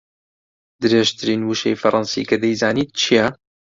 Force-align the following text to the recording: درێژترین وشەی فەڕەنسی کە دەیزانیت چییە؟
درێژترین 0.81 1.41
وشەی 1.49 1.79
فەڕەنسی 1.81 2.27
کە 2.29 2.35
دەیزانیت 2.43 2.89
چییە؟ 3.01 3.27